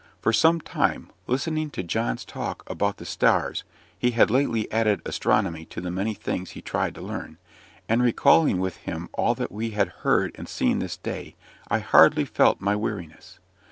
For 0.19 0.33
some 0.33 0.59
time, 0.61 1.11
listening 1.27 1.69
to 1.69 1.83
John's 1.83 2.25
talk 2.25 2.67
about 2.67 2.97
the 2.97 3.05
stars 3.05 3.63
he 3.95 4.09
had 4.09 4.31
lately 4.31 4.65
added 4.71 4.99
astronomy 5.05 5.63
to 5.65 5.79
the 5.79 5.91
many 5.91 6.15
things 6.15 6.49
he 6.49 6.61
tried 6.63 6.95
to 6.95 7.01
learn 7.03 7.37
and 7.87 8.01
recalling 8.01 8.57
with 8.59 8.77
him 8.77 9.09
all 9.13 9.35
that 9.35 9.51
we 9.51 9.69
had 9.77 9.89
heard 10.01 10.31
and 10.33 10.49
seen 10.49 10.79
this 10.79 10.97
day, 10.97 11.35
I 11.67 11.81
hardly 11.81 12.25
felt 12.25 12.59
my 12.59 12.75
weariness. 12.75 13.37